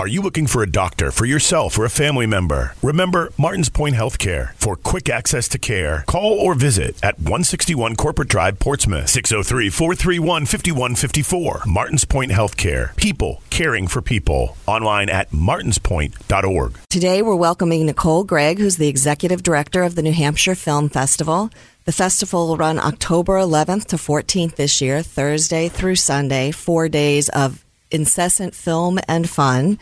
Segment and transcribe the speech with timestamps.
[0.00, 2.72] Are you looking for a doctor for yourself or a family member?
[2.82, 4.54] Remember Martins Point Healthcare.
[4.54, 10.46] For quick access to care, call or visit at 161 Corporate Drive, Portsmouth, 603 431
[10.46, 11.64] 5154.
[11.66, 12.96] Martins Point Healthcare.
[12.96, 14.56] People caring for people.
[14.66, 16.78] Online at martinspoint.org.
[16.88, 21.50] Today, we're welcoming Nicole Gregg, who's the executive director of the New Hampshire Film Festival.
[21.84, 27.28] The festival will run October 11th to 14th this year, Thursday through Sunday, four days
[27.28, 29.78] of incessant film and fun,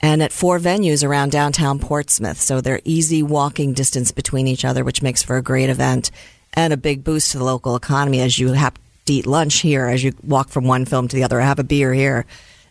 [0.00, 2.40] and at four venues around downtown Portsmouth.
[2.40, 6.10] So they're easy walking distance between each other, which makes for a great event
[6.54, 8.74] and a big boost to the local economy as you have
[9.06, 11.64] to eat lunch here as you walk from one film to the other, have a
[11.64, 12.26] beer here.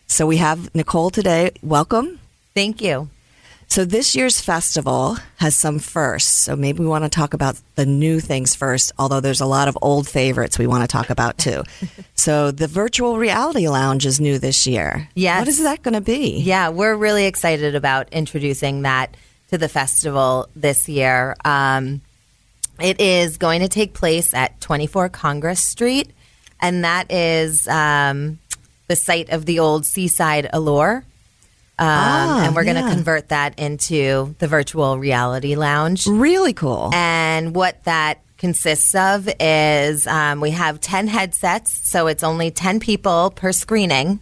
[0.06, 1.50] So we have Nicole today.
[1.62, 2.18] Welcome.
[2.54, 3.10] Thank you.
[3.70, 6.32] So this year's festival has some firsts.
[6.32, 9.68] So maybe we want to talk about the new things first, although there's a lot
[9.68, 11.62] of old favorites we want to talk about too.
[12.14, 15.08] so the virtual reality lounge is new this year.
[15.14, 15.40] Yes.
[15.40, 16.40] What is that going to be?
[16.40, 19.14] Yeah, we're really excited about introducing that
[19.50, 21.36] to the festival this year.
[21.44, 22.00] Um,
[22.80, 26.10] it is going to take place at 24 Congress Street,
[26.60, 28.38] and that is um,
[28.86, 31.04] the site of the old Seaside Allure.
[31.80, 32.92] Um, Ah, and we're going to yeah.
[32.92, 36.06] convert that into the virtual reality lounge.
[36.06, 36.90] Really cool.
[36.92, 42.80] And what that consists of is um, we have 10 headsets, so it's only 10
[42.80, 44.20] people per screening.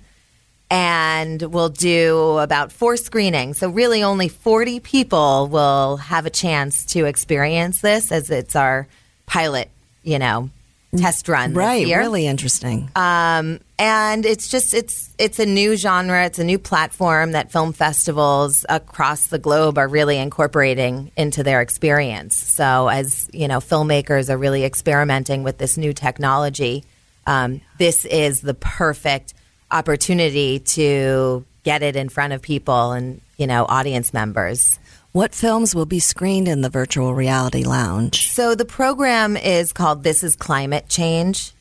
[0.68, 3.58] And we'll do about four screenings.
[3.58, 8.88] So, really, only 40 people will have a chance to experience this as it's our
[9.27, 9.70] pilot,
[10.02, 10.50] you know,
[10.97, 11.55] test run.
[11.55, 11.86] right.
[11.86, 12.91] Really interesting.
[12.97, 16.25] Um, and it's just it's it's a new genre.
[16.25, 21.61] It's a new platform that film festivals across the globe are really incorporating into their
[21.61, 22.36] experience.
[22.36, 26.84] So as you know, filmmakers are really experimenting with this new technology.
[27.27, 29.34] Um, this is the perfect
[29.70, 34.78] opportunity to get it in front of people and you know audience members.
[35.17, 38.28] What films will be screened in the virtual reality lounge?
[38.28, 41.55] So the program is called This is Climate Change.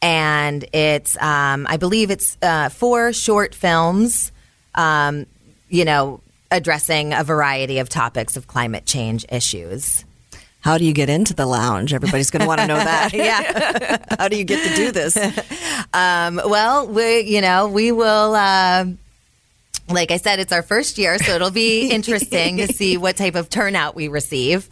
[0.00, 4.32] And it's, um, I believe it's uh, four short films,
[4.74, 5.26] um,
[5.68, 10.06] you know, addressing a variety of topics of climate change issues.
[10.60, 11.92] How do you get into the lounge?
[11.92, 13.12] Everybody's going to want to know that.
[13.12, 14.06] Yeah.
[14.18, 15.18] How do you get to do this?
[15.94, 18.34] Um, well, we, you know, we will.
[18.34, 18.86] Uh,
[19.88, 23.34] like I said, it's our first year, so it'll be interesting to see what type
[23.34, 24.68] of turnout we receive.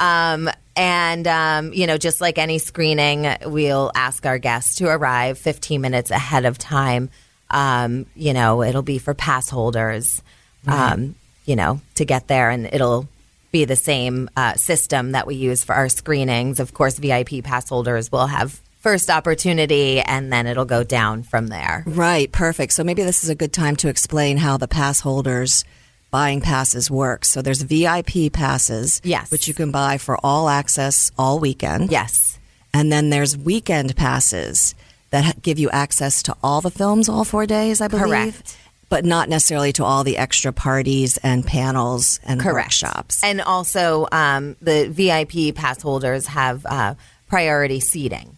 [0.00, 5.38] Um, and um, you know, just like any screening, we'll ask our guests to arrive
[5.38, 7.10] 15 minutes ahead of time.
[7.50, 10.22] Um, you know, it'll be for pass holders.
[10.68, 11.14] Um,
[11.44, 13.08] you know, to get there, and it'll
[13.52, 16.60] be the same uh, system that we use for our screenings.
[16.60, 21.48] Of course, VIP pass holders will have first opportunity, and then it'll go down from
[21.48, 21.82] there.
[21.88, 22.72] Right, perfect.
[22.72, 25.64] So maybe this is a good time to explain how the pass holders
[26.12, 27.24] buying passes work.
[27.24, 29.32] So there's VIP passes, Yes.
[29.32, 31.90] which you can buy for all access all weekend.
[31.90, 32.38] Yes.
[32.72, 34.76] And then there's weekend passes
[35.10, 38.04] that give you access to all the films all 4 days, I believe.
[38.06, 38.56] Correct.
[38.88, 42.66] But not necessarily to all the extra parties and panels and Correct.
[42.66, 43.20] workshops.
[43.24, 46.94] And also, um, the VIP pass holders have uh,
[47.26, 48.35] priority seating.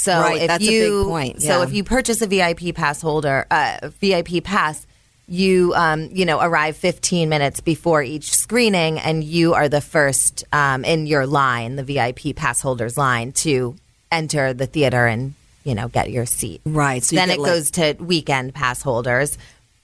[0.00, 3.02] So Right, if that's a big you, point, So if you purchase a VIP pass
[3.02, 4.86] holder, uh, VIP pass,
[5.28, 10.44] you um, you know arrive 15 minutes before each screening, and you are the first
[10.52, 13.76] um, in your line, the VIP pass holders line, to
[14.10, 15.34] enter the theater and
[15.64, 16.62] you know get your seat.
[16.64, 19.36] Right, so then it like- goes to weekend pass holders.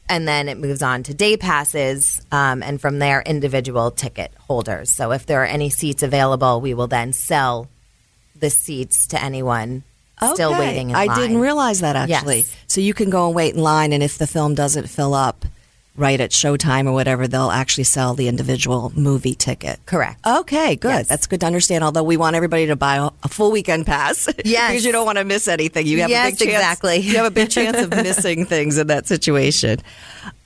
[0.09, 4.89] And then it moves on to day passes, um, and from there, individual ticket holders.
[4.89, 7.69] So if there are any seats available, we will then sell
[8.39, 9.83] the seats to anyone
[10.35, 11.19] still waiting in I line.
[11.21, 12.39] didn't realize that actually.
[12.41, 12.57] Yes.
[12.67, 15.45] So you can go and wait in line, and if the film doesn't fill up
[15.99, 19.81] right at showtime or whatever, they'll actually sell the individual movie ticket.
[19.87, 20.21] Correct.
[20.27, 20.89] Okay, good.
[20.91, 21.09] Yes.
[21.09, 21.83] That's good to understand.
[21.85, 24.71] Although we want everybody to buy a, full weekend pass, Yes.
[24.73, 25.87] because you don't want to miss anything.
[25.87, 26.97] You have Yes, a big chance, exactly.
[26.99, 29.79] You have a big chance of missing things in that situation.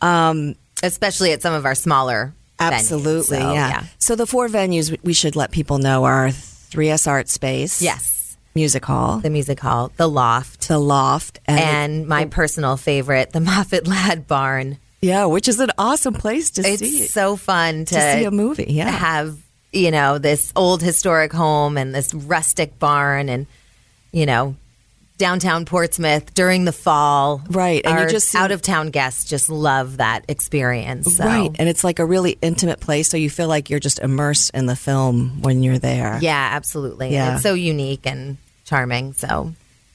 [0.00, 2.72] Um, Especially at some of our smaller venues.
[2.72, 3.84] absolutely, So, yeah.
[3.98, 8.19] So the four venues we- we should let people know are 3S Art Space, Yes.
[8.54, 12.28] Music Hall, The music hall, the loft, the Loft, and, and my oh.
[12.28, 14.78] personal favorite, the Moffatt Ladd Barn.
[15.00, 17.04] yeah, which is an awesome place to It's see.
[17.04, 18.66] It's so fun to, to see a movie.
[18.68, 18.90] Yeah.
[18.90, 19.36] have
[19.72, 23.46] you know this old historic home and this rustic barn and
[24.10, 24.56] you know
[25.20, 27.40] downtown Portsmouth during the fall.
[27.48, 31.16] Right, and you just out of town guests just love that experience.
[31.16, 31.24] So.
[31.24, 34.50] Right, and it's like a really intimate place, so you feel like you're just immersed
[34.54, 36.18] in the film when you're there.
[36.20, 37.12] Yeah, absolutely.
[37.12, 37.34] Yeah.
[37.34, 39.12] It's so unique and charming.
[39.12, 39.52] So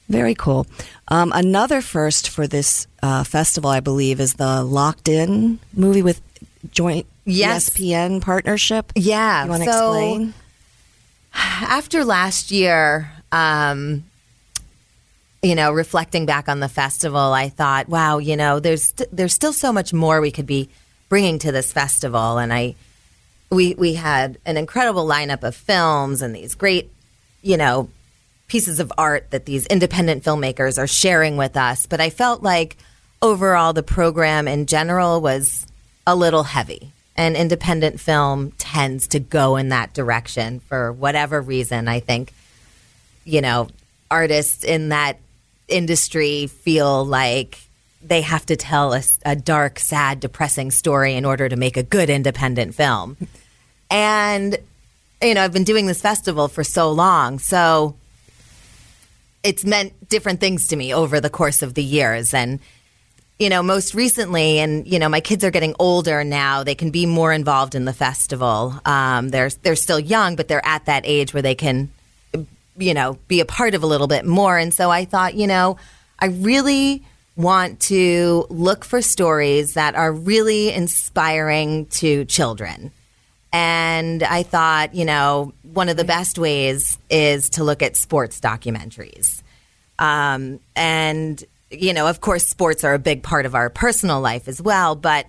[0.08, 0.66] Very cool.
[1.08, 6.22] Um, another first for this uh, festival, I believe, is the Locked In movie with
[6.70, 7.70] joint Yes.
[7.70, 8.92] ESPN partnership.
[8.94, 9.44] Yeah.
[9.44, 10.34] You want to so explain?
[11.34, 14.04] after last year, um,
[15.42, 19.52] you know, reflecting back on the festival, I thought, wow, you know, there's there's still
[19.52, 20.68] so much more we could be
[21.08, 22.74] bringing to this festival, and I
[23.50, 26.90] we we had an incredible lineup of films and these great,
[27.42, 27.88] you know,
[28.48, 31.86] pieces of art that these independent filmmakers are sharing with us.
[31.86, 32.76] But I felt like
[33.22, 35.66] overall the program in general was
[36.06, 36.92] a little heavy.
[37.18, 41.88] And independent film tends to go in that direction for whatever reason.
[41.88, 42.34] I think,
[43.24, 43.68] you know,
[44.10, 45.18] artists in that
[45.68, 47.58] industry feel like
[48.02, 51.82] they have to tell a, a dark, sad, depressing story in order to make a
[51.82, 53.16] good independent film.
[53.90, 54.56] And,
[55.20, 57.38] you know, I've been doing this festival for so long.
[57.38, 57.96] So
[59.42, 62.34] it's meant different things to me over the course of the years.
[62.34, 62.60] And,
[63.38, 66.64] you know, most recently, and you know, my kids are getting older now.
[66.64, 68.74] They can be more involved in the festival.
[68.84, 71.90] Um, they're they're still young, but they're at that age where they can,
[72.78, 74.56] you know, be a part of a little bit more.
[74.58, 75.76] And so I thought, you know,
[76.18, 77.02] I really
[77.36, 82.92] want to look for stories that are really inspiring to children.
[83.52, 88.40] And I thought, you know, one of the best ways is to look at sports
[88.40, 89.42] documentaries.
[89.98, 94.48] Um, and, you know, of course, sports are a big part of our personal life
[94.48, 94.94] as well.
[94.94, 95.26] But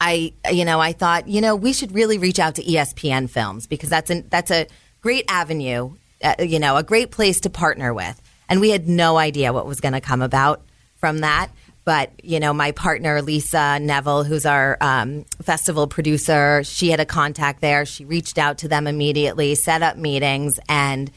[0.00, 3.66] I, you know, I thought, you know, we should really reach out to ESPN Films
[3.66, 4.66] because that's an, that's a
[5.00, 8.20] great avenue, uh, you know, a great place to partner with.
[8.48, 10.62] And we had no idea what was going to come about
[10.96, 11.50] from that.
[11.84, 17.04] But you know, my partner Lisa Neville, who's our um, festival producer, she had a
[17.04, 17.84] contact there.
[17.84, 21.10] She reached out to them immediately, set up meetings, and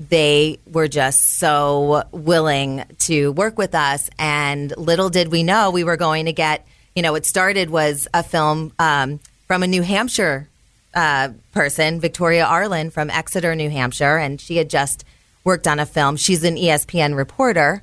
[0.00, 4.10] they were just so willing to work with us.
[4.18, 6.66] And little did we know we were going to get,
[6.96, 10.48] you know, it started was a film um, from a New Hampshire
[10.94, 15.04] uh, person, Victoria Arlen from Exeter, New Hampshire, and she had just
[15.44, 16.16] worked on a film.
[16.16, 17.82] She's an ESPN reporter.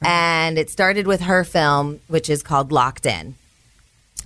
[0.00, 3.34] And it started with her film, which is called Locked In.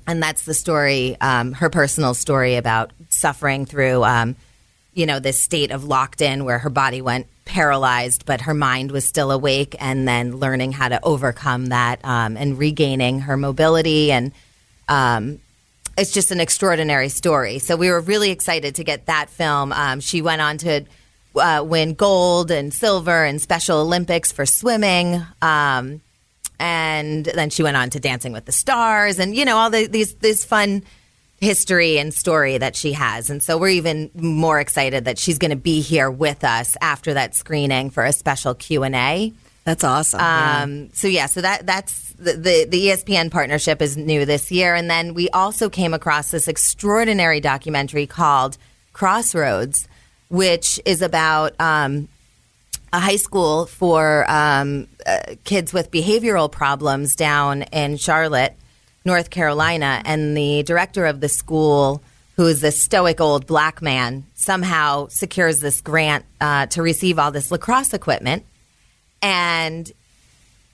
[0.07, 4.37] And that's the story, um, her personal story about suffering through, um,
[4.95, 8.91] you know, this state of locked in where her body went paralyzed, but her mind
[8.91, 14.13] was still awake, and then learning how to overcome that um, and regaining her mobility.
[14.13, 14.33] And
[14.89, 15.39] um,
[15.97, 17.59] it's just an extraordinary story.
[17.59, 19.73] So we were really excited to get that film.
[19.73, 20.85] Um, she went on to
[21.37, 25.23] uh, win gold and silver and Special Olympics for swimming.
[25.41, 26.01] Um,
[26.59, 29.87] and then she went on to Dancing with the Stars, and you know all the,
[29.89, 30.85] these this fun
[31.41, 33.29] history and story that she has.
[33.29, 37.15] And so we're even more excited that she's going to be here with us after
[37.15, 39.33] that screening for a special Q and A.
[39.65, 40.21] That's awesome.
[40.21, 40.63] yeah.
[40.63, 44.75] Um, so yeah, so that that's the, the the ESPN partnership is new this year,
[44.75, 48.59] and then we also came across this extraordinary documentary called
[48.93, 49.87] Crossroads,
[50.29, 52.09] which is about um,
[52.93, 58.55] a high school for um, uh, kids with behavioral problems down in Charlotte,
[59.05, 62.03] North Carolina, and the director of the school.
[62.37, 64.25] Who is this stoic old black man?
[64.35, 68.45] Somehow secures this grant uh, to receive all this lacrosse equipment,
[69.23, 69.91] and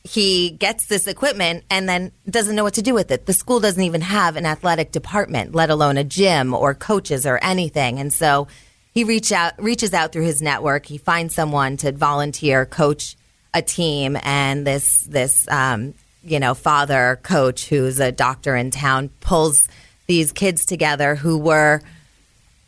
[0.05, 3.27] he gets this equipment and then doesn't know what to do with it.
[3.27, 7.39] The school doesn't even have an athletic department, let alone a gym or coaches or
[7.43, 7.99] anything.
[7.99, 8.49] And so
[8.95, 10.87] he reach out reaches out through his network.
[10.87, 13.17] He finds someone to volunteer, coach
[13.53, 19.11] a team, and this this um, you know father coach who's a doctor in town
[19.21, 19.69] pulls
[20.07, 21.83] these kids together who were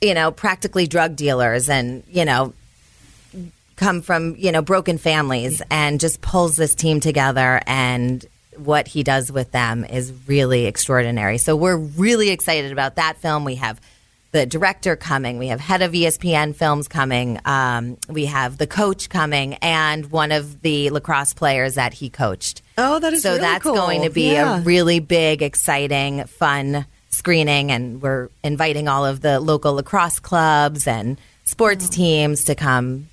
[0.00, 2.52] you know practically drug dealers and you know
[3.80, 8.24] come from you know broken families and just pulls this team together and
[8.56, 11.38] what he does with them is really extraordinary.
[11.38, 13.44] So we're really excited about that film.
[13.46, 13.80] We have
[14.32, 15.38] the director coming.
[15.38, 17.40] We have head of espn films coming.
[17.46, 22.60] Um, we have the coach coming and one of the lacrosse players that he coached.
[22.76, 23.74] Oh, that is so really that's cool.
[23.74, 24.58] going to be Yeah.
[24.58, 30.86] a really big exciting fun screening and we're inviting all of the local lacrosse clubs
[30.86, 33.08] and sports teams to come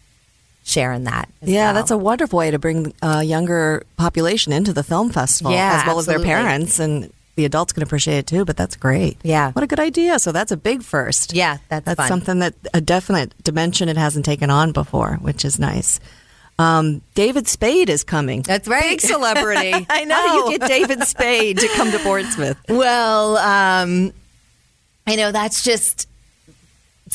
[0.68, 1.74] share in that Yeah, well.
[1.76, 5.88] that's a wonderful way to bring a younger population into the film festival, Yeah, as
[5.88, 8.44] well as their parents, and the adults can appreciate it too.
[8.46, 9.18] But that's great.
[9.24, 9.52] Yeah.
[9.52, 10.20] what a good idea.
[10.20, 11.34] So that's a big first.
[11.34, 12.08] Yeah, that's that's fun.
[12.08, 16.00] something that a definite dimension it hasn't taken on before, which is nice.
[16.60, 18.42] Um, David Spade is coming.
[18.42, 18.82] That's right.
[19.00, 19.74] Big celebrity.
[19.90, 20.48] I How know.
[20.48, 22.58] do you get David Spade to come to Portsmouth?
[22.68, 24.12] Well, um,
[25.06, 26.10] I know that's just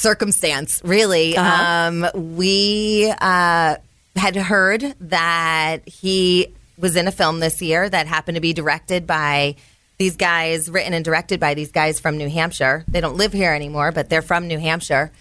[0.02, 1.36] circumstance, really.
[1.36, 1.64] Uh-huh.
[2.12, 3.76] Um, we uh,
[4.16, 9.06] had heard that he was in a film this year that happened to be directed
[9.06, 9.54] by
[9.98, 12.84] these guys, written and directed by these guys from New Hampshire.
[12.88, 15.12] They don't live here anymore, but they're from New Hampshire.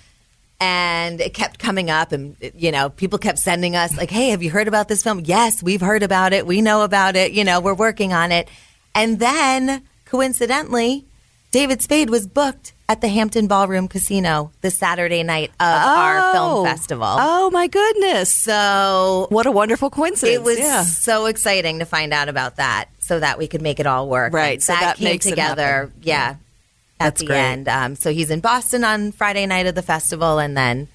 [0.59, 4.43] And it kept coming up, and you know, people kept sending us like, "Hey, have
[4.43, 6.45] you heard about this film?" Yes, we've heard about it.
[6.45, 7.31] We know about it.
[7.31, 8.47] You know, we're working on it.
[8.93, 11.05] And then, coincidentally,
[11.51, 16.51] David Spade was booked at the Hampton Ballroom Casino the Saturday night of our film
[16.59, 16.63] Oh.
[16.63, 17.05] festival.
[17.07, 18.33] Oh my goodness!
[18.33, 20.35] So What a wonderful coincidence!
[20.37, 20.83] it was yeah.
[20.83, 24.33] so exciting to find out about that so that we could make it all work.
[24.33, 25.63] Right, And so that, that came together.
[25.63, 25.93] happen.
[26.01, 26.29] Yeah.
[26.99, 27.37] At That's the great.
[27.39, 27.67] end.
[27.67, 30.87] Um, so he's in Boston on Friday night of the festival and then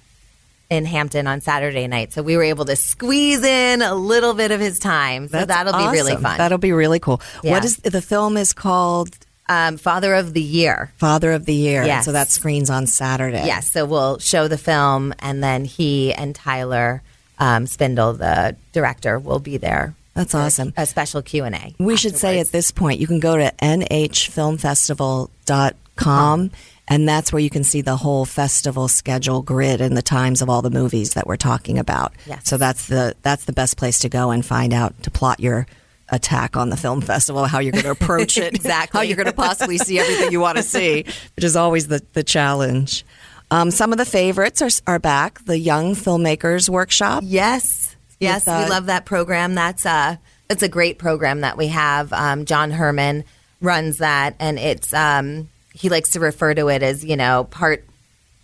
[0.71, 2.13] in Hampton on Saturday night.
[2.13, 5.29] So we were able to squeeze in a little bit of his time.
[5.29, 6.39] So That's that'll be really fun.
[6.39, 7.21] That'll be really cool.
[7.43, 7.53] Yeah.
[7.53, 9.17] What is the film is called
[9.49, 10.93] um, Father of the Year.
[10.97, 11.85] Father of the Year.
[11.85, 12.05] Yes.
[12.05, 13.45] So that screens on Saturday.
[13.47, 13.71] Yes.
[13.71, 17.03] So we'll show the film and then he and Tyler
[17.39, 19.95] um, Spindel, the director, will be there.
[20.15, 20.73] That's awesome.
[20.79, 21.75] A special Q&A.
[21.79, 26.51] We should say at this point, you can go to nhfilmfestival.com
[26.89, 30.49] and that's where you can see the whole festival schedule grid and the times of
[30.49, 32.13] all the movies that we're talking about.
[32.27, 32.49] Yes.
[32.49, 35.67] So that's the that's the best place to go and find out to plot your
[36.09, 38.99] attack on the film festival, how you're going to approach it, Exactly.
[38.99, 41.03] how you're going to possibly see everything you want to see,
[41.35, 43.05] which is always the the challenge.
[43.51, 45.45] Um, some of the favorites are are back.
[45.45, 47.23] The Young Filmmakers Workshop.
[47.27, 49.55] Yes, yes, With, uh, we love that program.
[49.55, 52.13] That's a that's a great program that we have.
[52.13, 53.25] Um, John Herman
[53.61, 57.85] runs that, and it's um, he likes to refer to it as you know part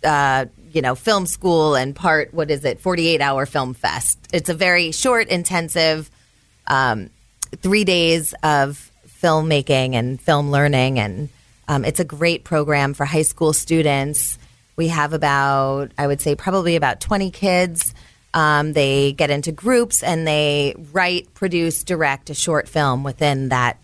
[0.03, 4.19] uh, you know film school and part what is it forty eight hour film fest.
[4.33, 6.09] It's a very short, intensive
[6.67, 7.09] um,
[7.61, 8.91] three days of
[9.21, 11.29] filmmaking and film learning, and
[11.67, 14.37] um, it's a great program for high school students.
[14.75, 17.93] We have about, I would say, probably about 20 kids.
[18.33, 23.77] Um, they get into groups and they write, produce, direct a short film within that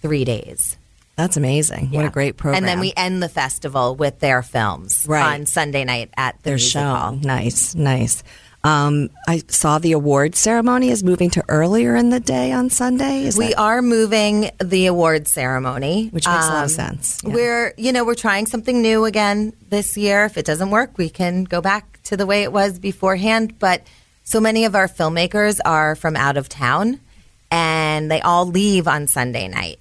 [0.00, 0.76] three days.
[1.14, 1.90] That's amazing.
[1.92, 2.56] What a great program.
[2.56, 5.34] And then we end the festival with their films Right.
[5.38, 6.80] on Sunday night at the Their show.
[6.82, 7.12] hall.
[7.12, 8.24] Nice, nice.
[8.64, 13.24] Um, I saw the award ceremony is moving to earlier in the day on Sunday.
[13.24, 17.18] Is We that- are moving the award ceremony, Which makes a lot of Um, sense,
[17.24, 17.34] yeah.
[17.34, 20.24] We're, you know, we're trying something new again this year.
[20.26, 23.54] If it doesn't work, we can go back to the way it was beforehand.
[23.58, 23.82] But
[24.22, 27.00] so many of our filmmakers are from out of town,
[27.50, 29.80] and they all leave on Sunday night,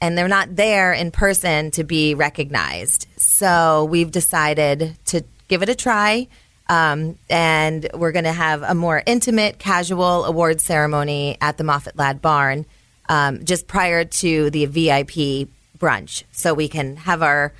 [0.00, 3.06] and they're not there in person to be recognized.
[3.18, 6.28] So we've decided to give it a try.
[6.70, 11.96] Um, and we're going to have a more intimate, casual award ceremony at the Moffatt
[11.96, 12.64] Ladd Barn
[13.08, 16.22] um, just prior to the VIP brunch.
[16.30, 17.52] So we can have our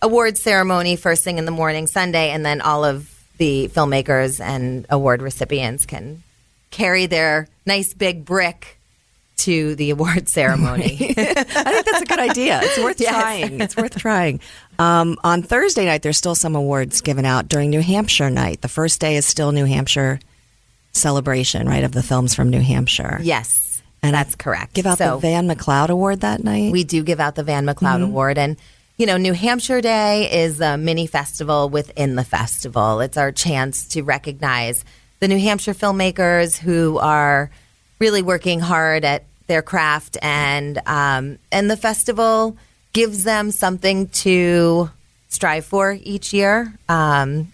[0.00, 4.86] award ceremony first thing in the morning Sunday, and then all of the filmmakers and
[4.88, 6.22] award recipients can
[6.70, 8.78] carry their nice big brick
[9.38, 10.84] to the award ceremony.
[11.16, 12.60] I think that's a good idea.
[12.62, 13.10] It's worth Yes.
[13.12, 13.60] trying.
[13.60, 14.40] It's worth trying.
[14.78, 18.60] Um, on Thursday night, there's still some awards given out during New Hampshire night.
[18.62, 20.20] The first day is still New Hampshire
[20.92, 23.18] celebration, right, of the films from New Hampshire.
[23.22, 24.74] yes, And that's correct.
[24.74, 26.72] Give out So- the Van McLeod Award that night.
[26.72, 28.38] We do give out the Van McLeod Award.
[28.38, 28.56] And,
[28.96, 33.00] you know, New Hampshire Day is a mini festival within the festival.
[33.00, 34.84] It's our chance to recognize
[35.20, 37.50] the New Hampshire filmmakers who are
[37.98, 40.16] really working hard at their craft.
[40.22, 42.56] And, um, and the festival
[42.92, 44.90] gives them something to
[45.28, 46.72] strive for each year.
[46.88, 47.52] Um,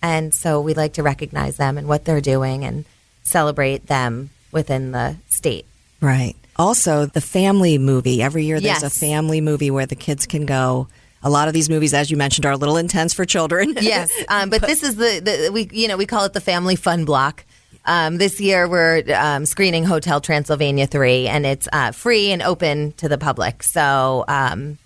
[0.00, 2.84] and so we like to recognize them and what they're doing and
[3.24, 5.66] celebrate them within the state.
[6.00, 6.34] Right.
[6.56, 8.22] Also, the family movie.
[8.22, 10.88] Every year there's a family movie where the kids can go.
[11.22, 13.74] A lot of these movies, as you mentioned, are a little intense for children.
[13.80, 16.76] yes, um, but this is the, the we you know we call it the family
[16.76, 17.44] fun block.
[17.84, 22.92] Um, this year we're um, screening Hotel Transylvania three, and it's uh, free and open
[22.98, 23.62] to the public.
[23.62, 24.78] So um,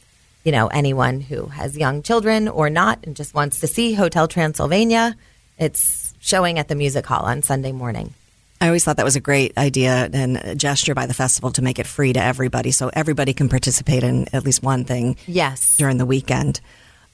[0.45, 4.29] you know anyone who has young children or not and just wants to see Hotel
[4.29, 5.17] Transylvania,
[5.59, 8.15] it's showing at the music hall on Sunday morning.
[8.61, 11.63] I always thought that was a great idea and a gesture by the festival to
[11.63, 15.77] make it free to everybody so everybody can participate in at least one thing Yes.
[15.77, 16.61] during the weekend.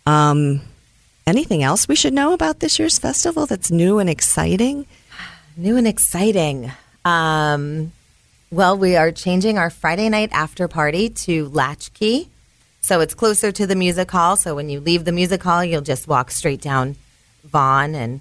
[0.05, 0.61] Um,
[1.27, 4.85] anything else we should know about this year's festival that's new and exciting?
[5.61, 6.71] New and exciting.
[7.05, 7.91] Um,
[8.49, 12.29] well, we are changing our Friday night after party to Latchkey.
[12.81, 14.37] So it's closer to the music hall.
[14.37, 16.95] So when you leave the music hall, you'll just walk straight down
[17.43, 18.21] Vaughan and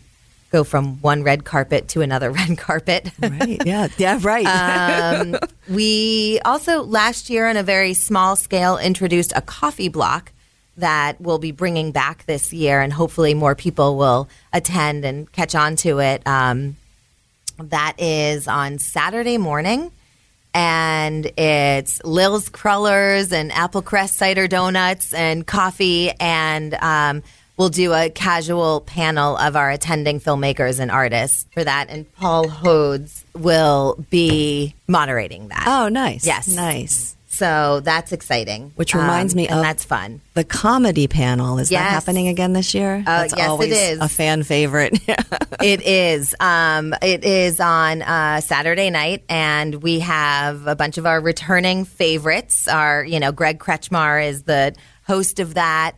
[0.50, 3.12] go from one red carpet to another red carpet.
[3.20, 3.62] Right.
[3.63, 3.89] Yeah.
[4.00, 4.17] Yeah.
[4.20, 4.48] Right.
[4.48, 5.38] um,
[5.70, 10.32] we also last year, on a very small scale, introduced a coffee block
[10.75, 15.53] that we'll be bringing back this year, and hopefully more people will attend and catch
[15.53, 16.25] on to it.
[16.25, 16.77] Um,
[17.60, 19.92] That is on Saturday morning.
[20.54, 26.12] And it's Lil's Crullers and Applecrest cider donuts and coffee.
[26.20, 27.24] And um,
[27.58, 31.90] we'll do a casual panel of our attending filmmakers and artists for that.
[31.90, 35.66] And Paul Hodes will be moderating that.
[35.68, 36.26] Oh, nice.
[36.26, 36.48] Yes.
[36.48, 37.16] Nice.
[37.38, 38.72] So that's exciting.
[38.75, 40.22] Which reminds Um, me and of- that's fun.
[40.34, 43.03] The comedy panel is that happening again this year?
[43.06, 44.00] That's yes, always is.
[44.00, 44.98] a fan favorite.
[45.63, 46.34] it is.
[46.39, 51.86] Um, it is on uh, Saturday night, and we have a bunch of our returning
[51.86, 52.67] favorites.
[52.67, 54.74] Our, you know, Greg Kretschmar is the
[55.06, 55.94] host of that.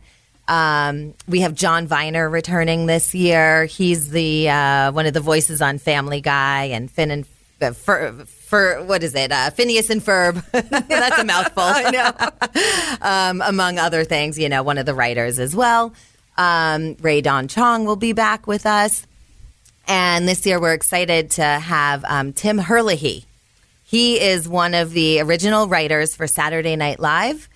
[0.46, 3.64] Um, we have John Viener returning this year.
[3.64, 7.26] He's the uh, one of the voices on Family Guy and Finn and
[7.62, 8.12] uh, for,
[8.50, 9.30] for what is it?
[9.30, 10.44] Uh, Phineas and Ferb.
[10.88, 11.62] That's a mouthful.
[11.64, 12.98] I know.
[13.00, 15.94] um, among other things, you know, one of the writers as well.
[16.36, 19.06] Um, Rae Dawn Chong will be back with us.
[19.86, 23.24] And this year, we're excited to have um, Tim Herlihy.
[23.84, 27.48] He is one of the original writers for Saturday Night Live,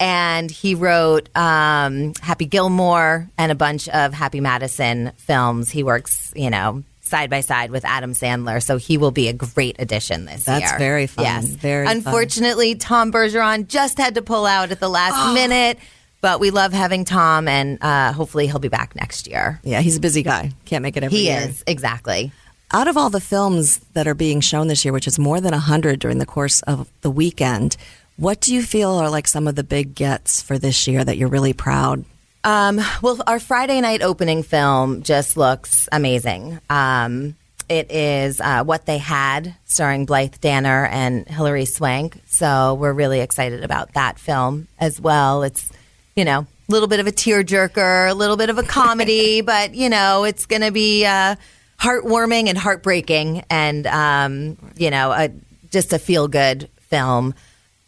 [0.00, 5.70] and he wrote um, Happy Gilmore and a bunch of Happy Madison films.
[5.70, 6.82] He works, you know,
[7.12, 10.60] side by side with Adam Sandler, so he will be a great addition this That's
[10.62, 10.68] year.
[10.70, 11.24] That's very fun.
[11.26, 11.96] Yes, Very fun.
[11.98, 15.34] Unfortunately, Tom Bergeron just had to pull out at the last Oh.
[15.34, 15.78] minute,
[16.22, 19.60] but we love having Tom, and uh, hopefully he'll be back next year.
[19.62, 20.52] yeah, he's a busy guy.
[20.64, 21.48] Can't make it every He year.
[21.48, 22.32] is exactly.
[22.72, 25.52] Out of all the films that are being shown this year, which is more than
[25.52, 27.76] 100 during the course of the weekend,
[28.16, 31.18] what do you feel are like some of the big gets for this year that
[31.18, 32.04] you're really proud?
[32.44, 36.58] Um, well, our Friday night opening film just looks amazing.
[36.68, 37.36] Um,
[37.68, 42.20] it is uh, What They Had, starring Blythe Danner and Hilary Swank.
[42.26, 45.42] So we're really excited about that film as well.
[45.44, 45.70] It's,
[46.16, 49.74] you know, a little bit of a tearjerker, a little bit of a comedy, but,
[49.74, 51.36] you know, it's going to be uh,
[51.78, 55.30] heartwarming and heartbreaking and, um, you know, a,
[55.70, 57.34] just a feel good film.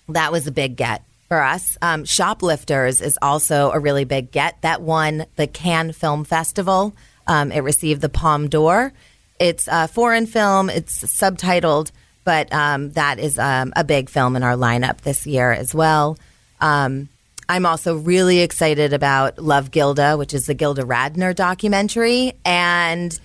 [0.09, 1.77] That was a big get for us.
[1.83, 4.61] Um, Shoplifters is also a really big get.
[4.63, 6.95] That won the Cannes Film Festival.
[7.27, 8.93] Um, it received the Palme d'Or.
[9.39, 10.71] It's a foreign film.
[10.71, 11.91] It's subtitled,
[12.25, 16.19] but um, that is um, a big film in our lineup this year as well.
[16.61, 17.09] Um,
[17.49, 23.19] I'm also really excited about Love Gilda, which is the Gilda Radner documentary, and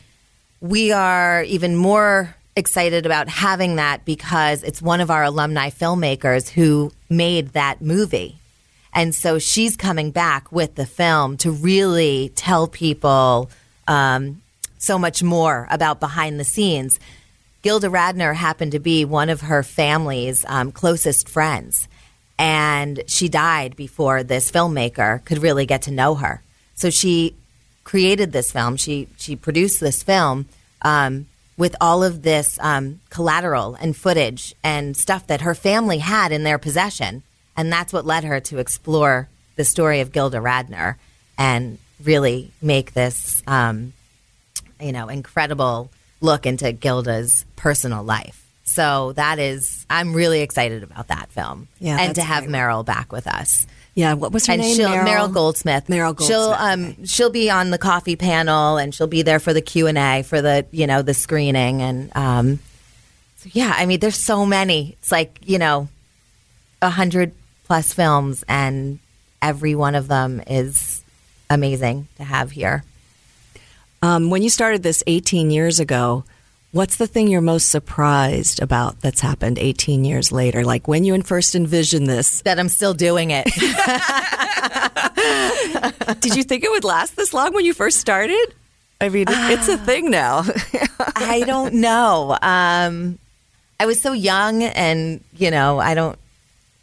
[0.60, 6.50] we are even more excited about having that because it's one of our alumni filmmakers
[6.50, 8.38] who made that movie.
[8.94, 13.50] And so she's coming back with the film to really tell people
[13.88, 14.42] um,
[14.78, 17.00] so much more about behind the scenes.
[17.62, 21.88] Gilda Radner happened to be one of her family's um, closest friends,
[22.38, 26.42] and she died before this filmmaker could really get to know her.
[26.76, 27.36] So she
[27.84, 28.78] created this film.
[28.78, 30.48] She she produced this film
[30.82, 31.28] um,
[31.60, 36.44] with all of this um, collateral and footage and stuff that her family had in
[36.44, 37.22] their possession,
[37.56, 40.96] and that's what led her to explore the story of Gilda Radner
[41.38, 43.92] and really make this um,
[44.80, 45.92] you know incredible
[46.22, 48.46] look into Gilda's personal life.
[48.64, 52.56] So that is, I'm really excited about that film, Yeah, and to have great.
[52.56, 53.66] Meryl back with us
[54.00, 54.78] Yeah, what was her and name?
[54.78, 55.88] she'll Meryl, Goldsmith.
[55.88, 59.52] Meryl She'll Goldsmith, um she'll be on the coffee panel and she'll be there for
[59.54, 62.60] the Q and A for the you know the screening and um
[63.36, 65.90] so yeah I mean there's so many it's like you know
[66.82, 67.34] a hundred
[67.66, 69.00] plus films and
[69.42, 71.04] every one of them is
[71.50, 72.86] amazing to have here.
[74.02, 76.24] Um, when you started this 18 years ago,
[76.72, 80.64] what's the thing you're most surprised about that's happened 18 years later?
[80.64, 83.46] Like when you first envisioned this, That I'm still doing it.
[86.22, 88.54] did you think it would last this long when you first started?
[89.02, 90.44] I mean, it- it's a thing now.
[91.16, 92.38] I don't know.
[92.42, 93.18] Um,
[93.80, 96.18] I was so young, and you know, I don't.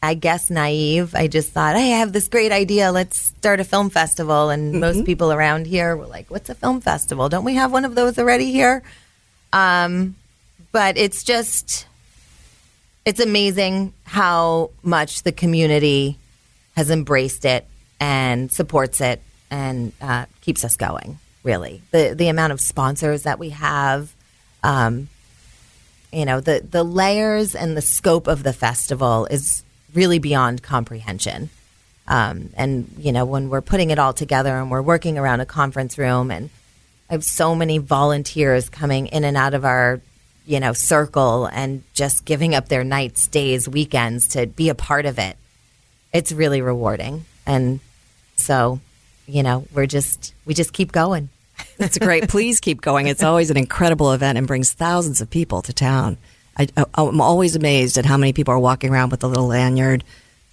[0.02, 1.14] I guess naive.
[1.14, 2.92] I just thought, hey, I have this great idea.
[2.92, 4.50] Let's start a film festival.
[4.50, 7.28] And most people around here were like, "What's a film festival?
[7.28, 8.82] Don't we have one of those already here?"
[9.52, 10.16] Um,
[10.72, 11.86] but it's just,
[13.04, 16.18] it's amazing how much the community
[16.76, 17.66] has embraced it
[17.98, 21.18] and supports it and uh, keeps us going.
[21.42, 24.12] Really, the the amount of sponsors that we have,
[24.64, 25.08] um,
[26.12, 29.62] you know, the the layers and the scope of the festival is
[29.94, 31.50] really beyond comprehension.
[32.08, 35.46] Um, and you know, when we're putting it all together and we're working around a
[35.46, 36.50] conference room, and
[37.08, 40.00] I have so many volunteers coming in and out of our
[40.44, 45.06] you know circle and just giving up their nights, days, weekends to be a part
[45.06, 45.36] of it.
[46.12, 47.80] It's really rewarding, and
[48.36, 48.80] so
[49.26, 51.28] you know, we're just we just keep going.
[51.78, 52.28] It's great.
[52.28, 53.06] Please keep going.
[53.06, 56.16] It's always an incredible event and brings thousands of people to town.
[56.56, 60.02] I, am always amazed at how many people are walking around with the little lanyard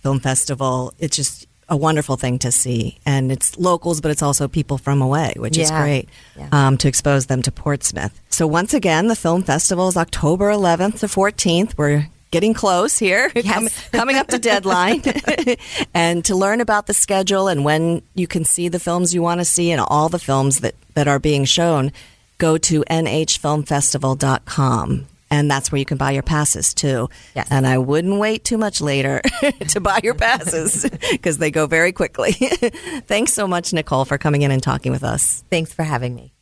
[0.01, 0.93] film festival.
[0.99, 2.97] It's just a wonderful thing to see.
[3.05, 6.49] And it's locals, but it's also people from away, which is great Yeah.
[6.51, 8.19] um, to expose them to Portsmouth.
[8.29, 11.77] So, once again, the film festival is October 11th to 14th.
[11.77, 15.01] We're getting close here, Com- coming up to deadline.
[15.93, 19.39] and to learn about the schedule and when you can see the films you want
[19.39, 21.91] to see and all the films that, that are being shown,
[22.39, 25.05] go to nhfilmfestival.com.
[25.33, 27.09] And that's where you can buy your passes too.
[27.35, 27.47] Yes.
[27.49, 29.19] And I wouldn't wait too much later
[29.69, 32.33] to buy your passes because they go very quickly.
[33.07, 35.43] Thanks so much, Nicole, for coming in and talking with us.
[35.49, 36.33] Thanks for having me.